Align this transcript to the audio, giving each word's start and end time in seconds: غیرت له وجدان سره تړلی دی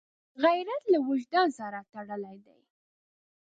غیرت 0.43 0.83
له 0.93 0.97
وجدان 1.09 1.47
سره 1.59 1.79
تړلی 1.91 2.37
دی 2.45 2.59